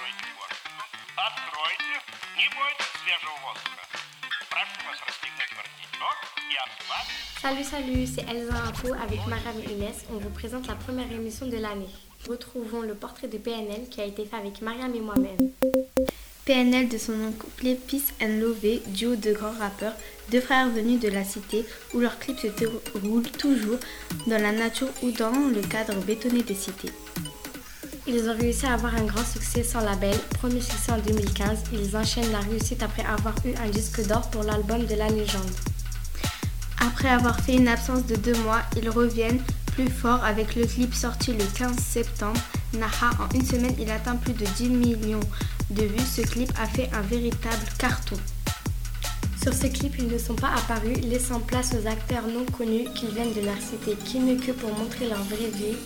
[0.00, 0.70] Откройте форточку.
[1.16, 1.94] Откройте.
[2.38, 3.84] Не бойтесь свежего воздуха.
[4.48, 6.16] Прошу вас расстегнуть воротничок
[6.48, 7.26] и ослабить.
[7.42, 10.06] Salut, salut, c'est Elsa Info avec Mariam Inès.
[10.10, 11.90] On vous présente la première émission de l'année.
[12.26, 15.52] Retrouvons le portrait de PNL qui a été fait avec Mariam et moi-même.
[16.46, 19.94] PNL de son nom complet Peace and Love, duo de grands rappeurs,
[20.30, 23.78] deux frères venus de la cité où leurs clips se déroulent toujours
[24.26, 26.92] dans la nature ou dans le cadre bétonné des cités.
[28.07, 30.17] Ils ont réussi à avoir un grand succès sans label.
[30.39, 34.43] Premier succès en 2015, ils enchaînent la réussite après avoir eu un disque d'or pour
[34.43, 35.51] l'album de la légende.
[36.79, 39.41] Après avoir fait une absence de deux mois, ils reviennent
[39.73, 42.41] plus fort avec le clip sorti le 15 septembre.
[42.73, 45.19] Naha, en une semaine, il atteint plus de 10 millions
[45.69, 45.99] de vues.
[45.99, 48.17] Ce clip a fait un véritable carton.
[49.43, 53.07] Sur ce clip, ils ne sont pas apparus, laissant place aux acteurs non connus qui
[53.07, 55.77] viennent de la cité, qui ne que pour montrer leur vraie vie.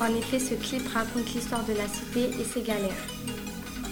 [0.00, 2.92] En effet, ce clip raconte l'histoire de la cité et ses galères.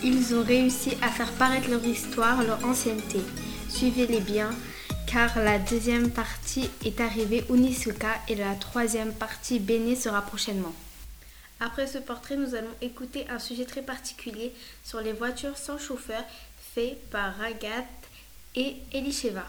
[0.03, 3.21] Ils ont réussi à faire paraître leur histoire, leur ancienneté.
[3.69, 4.51] Suivez-les bien,
[5.07, 10.75] car la deuxième partie est arrivée Unisuka et la troisième partie Béné sera prochainement.
[11.61, 16.25] Après ce portrait, nous allons écouter un sujet très particulier sur les voitures sans chauffeur
[16.75, 17.87] fait par Ragat
[18.57, 19.45] et Elisheva.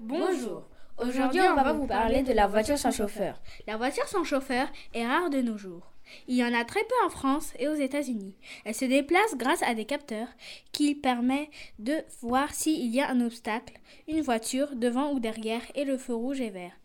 [0.00, 0.64] Bonjour.
[0.98, 3.40] Aujourd'hui, on va vous parler de la voiture sans chauffeur.
[3.66, 5.90] La voiture sans chauffeur est rare de nos jours.
[6.28, 8.36] Il y en a très peu en France et aux États-Unis.
[8.64, 10.28] Elle se déplace grâce à des capteurs
[10.70, 11.50] qui permettent
[11.80, 13.74] de voir s'il y a un obstacle,
[14.06, 16.78] une voiture devant ou derrière et le feu rouge et vert.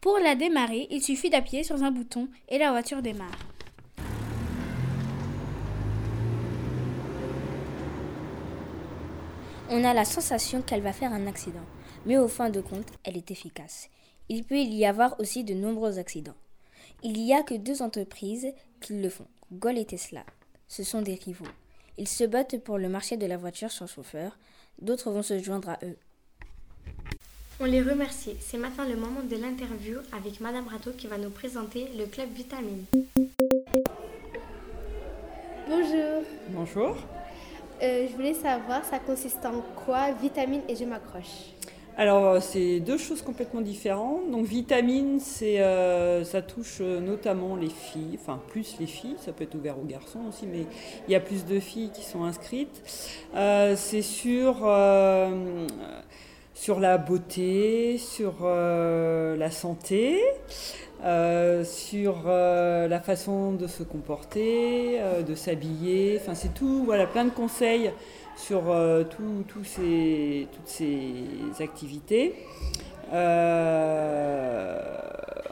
[0.00, 3.38] Pour la démarrer, il suffit d'appuyer sur un bouton et la voiture démarre.
[9.68, 11.64] On a la sensation qu'elle va faire un accident,
[12.06, 13.88] mais au fin de compte, elle est efficace.
[14.28, 16.34] Il peut y avoir aussi de nombreux accidents.
[17.02, 18.48] Il n'y a que deux entreprises
[18.80, 20.24] qui le font, Gol et Tesla.
[20.68, 21.44] Ce sont des rivaux.
[21.98, 24.38] Ils se battent pour le marché de la voiture sans chauffeur.
[24.80, 25.96] D'autres vont se joindre à eux.
[27.60, 28.34] On les remercie.
[28.40, 32.30] C'est maintenant le moment de l'interview avec Madame Rato qui va nous présenter le club
[32.32, 32.84] Vitamine.
[35.68, 36.22] Bonjour.
[36.48, 36.96] Bonjour.
[37.82, 41.52] Euh, je voulais savoir, ça consiste en quoi Vitamine et je m'accroche
[41.98, 44.30] Alors, c'est deux choses complètement différentes.
[44.30, 49.32] Donc, vitamine, c'est, euh, ça touche euh, notamment les filles, enfin plus les filles, ça
[49.32, 50.64] peut être ouvert aux garçons aussi, mais
[51.06, 52.82] il y a plus de filles qui sont inscrites.
[53.34, 55.66] Euh, c'est sur, euh,
[56.62, 60.20] sur la beauté, sur euh, la santé.
[61.04, 67.24] euh, sur euh, la façon de se comporter, de s'habiller, enfin c'est tout, voilà, plein
[67.24, 67.90] de conseils
[68.36, 68.62] sur
[69.10, 70.46] toutes ces
[71.58, 72.36] activités.
[73.12, 74.78] Euh,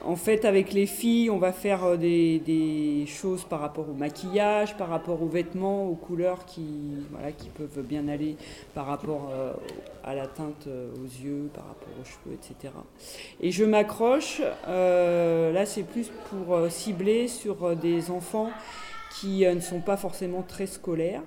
[0.03, 4.76] en fait, avec les filles, on va faire euh, des, choses par rapport au maquillage,
[4.76, 6.62] par rapport aux vêtements, aux couleurs qui,
[7.56, 8.37] peuvent bien aller
[8.75, 9.53] par rapport euh,
[10.04, 12.72] à la teinte aux yeux, par rapport aux cheveux, etc.
[13.41, 18.50] Et je m'accroche, là c'est plus pour cibler sur des enfants
[19.21, 21.22] qui ne sont pas forcément très scolaires,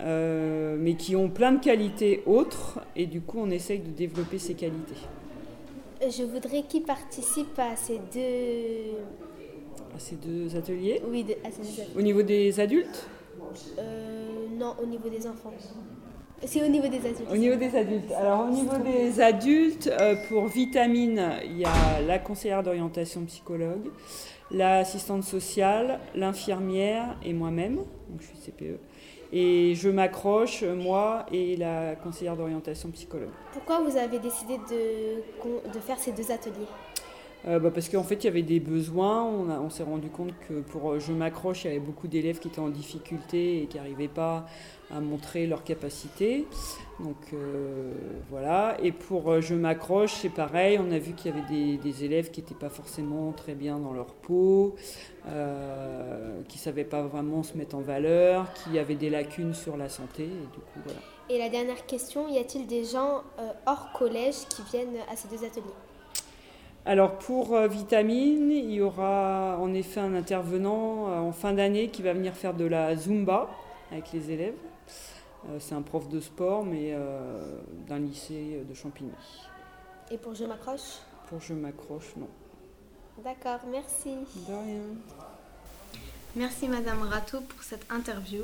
[0.00, 4.38] euh, mais qui ont plein de qualités autres, et du coup on essaye de développer
[4.38, 4.96] ces qualités.
[6.02, 8.96] Je voudrais qu'ils participent à ces deux...
[9.94, 11.00] À ces deux ateliers.
[11.08, 11.96] Oui, de- à ces deux ateliers.
[11.98, 13.08] Au niveau des adultes
[13.78, 15.52] Euh, non, au niveau des enfants.
[16.46, 17.30] C'est au niveau des adultes.
[17.30, 18.12] Au niveau des adultes.
[18.12, 23.90] Alors au niveau des adultes, euh, pour vitamine, il y a la conseillère d'orientation psychologue,
[24.50, 28.78] l'assistante sociale, l'infirmière et moi-même, donc je suis CPE.
[29.32, 33.30] Et je m'accroche, moi et la conseillère d'orientation psychologue.
[33.52, 36.68] Pourquoi vous avez décidé de, de faire ces deux ateliers?
[37.46, 39.22] Euh, bah, parce qu'en fait, il y avait des besoins.
[39.22, 42.38] On, on s'est rendu compte que pour euh, Je m'accroche, il y avait beaucoup d'élèves
[42.38, 44.46] qui étaient en difficulté et qui n'arrivaient pas
[44.90, 46.46] à montrer leurs capacités.
[47.00, 47.92] Donc euh,
[48.30, 48.76] voilà.
[48.82, 50.78] Et pour Je m'accroche, c'est pareil.
[50.78, 53.78] On a vu qu'il y avait des, des élèves qui n'étaient pas forcément très bien
[53.78, 54.76] dans leur peau,
[55.26, 59.88] qui ne savaient pas vraiment se mettre en valeur, qui avaient des lacunes sur la
[59.88, 60.24] santé.
[60.24, 61.00] Et du coup, voilà.
[61.28, 63.22] Et la dernière question, y a-t-il des gens
[63.66, 65.74] hors collège qui viennent à ces deux ateliers?
[66.86, 71.88] Alors pour euh, Vitamine, il y aura en effet un intervenant euh, en fin d'année
[71.88, 73.48] qui va venir faire de la Zumba
[73.90, 74.54] avec les élèves.
[75.48, 77.58] Euh, C'est un prof de sport, mais euh,
[77.88, 79.12] d'un lycée de Champigny.
[80.10, 80.98] Et pour Je m'accroche?
[81.28, 82.28] Pour Je m'accroche, non.
[83.22, 84.10] D'accord, merci.
[84.46, 84.82] De rien.
[86.36, 88.42] Merci Madame Rato pour cette interview.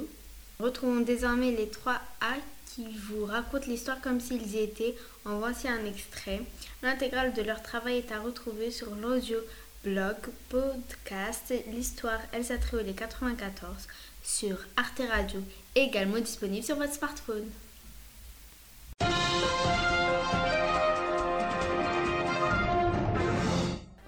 [0.61, 2.35] Retrouvons désormais les trois A
[2.67, 4.95] qui vous racontent l'histoire comme s'ils y étaient.
[5.25, 6.43] En voici un extrait.
[6.83, 9.39] L'intégrale de leur travail est à retrouver sur l'audio
[9.85, 10.17] blog,
[10.51, 13.89] podcast, l'histoire Elsa Trio les 94
[14.23, 15.41] sur Arte Radio,
[15.75, 17.49] également disponible sur votre smartphone.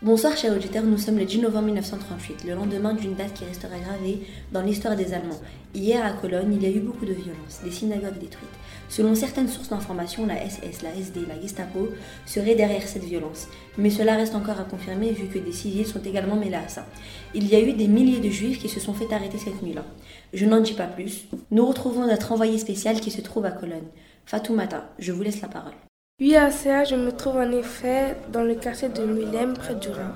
[0.05, 3.79] Bonsoir chers auditeurs, nous sommes le 10 novembre 1938, le lendemain d'une date qui restera
[3.79, 4.19] gravée
[4.51, 5.41] dans l'histoire des Allemands.
[5.77, 8.51] Hier à Cologne, il y a eu beaucoup de violences, des synagogues détruites.
[8.89, 11.89] Selon certaines sources d'information, la SS, la SD, la Gestapo
[12.27, 13.47] seraient derrière cette violence.
[13.79, 16.85] Mais cela reste encore à confirmer vu que des civils sont également mêlés à ça.
[17.33, 19.85] Il y a eu des milliers de juifs qui se sont fait arrêter cette nuit-là.
[20.33, 21.29] Je n'en dis pas plus.
[21.53, 23.87] Nous retrouvons notre envoyé spécial qui se trouve à Cologne.
[24.27, 25.75] Fatoumata, je vous laisse la parole.
[26.21, 29.89] Oui, à CA, je me trouve en effet dans le quartier de Mulhem, près du
[29.89, 30.13] Rhin.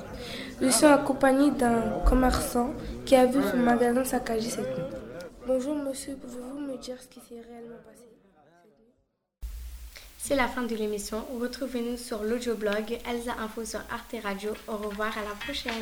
[0.61, 2.73] Je suis accompagné d'un commerçant
[3.05, 4.85] qui a vu son magasin saccagé cette nuit.
[5.47, 8.05] Bonjour monsieur, pouvez-vous me dire ce qui s'est réellement passé
[10.19, 11.25] C'est la fin de l'émission.
[11.41, 14.51] Retrouvez-nous sur l'audioblog Elsa Info sur Arte Radio.
[14.69, 15.73] Au revoir, à la prochaine.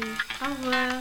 [0.43, 1.01] Au revoir.